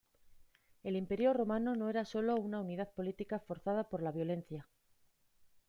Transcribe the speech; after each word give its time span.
El 0.81 0.95
Imperio 0.95 1.31
romano 1.31 1.75
no 1.75 1.87
era 1.87 2.05
sólo 2.05 2.33
una 2.35 2.59
unidad 2.59 2.91
política 2.91 3.37
forzada 3.37 3.83
por 3.87 4.01
la 4.01 4.11
violencia. 4.11 4.67